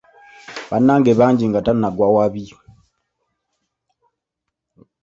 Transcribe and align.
"Bannange 0.69 1.11
bangi", 1.19 1.45
nga 1.47 1.61
tannagwa 1.65 2.07
wabi. 2.15 2.43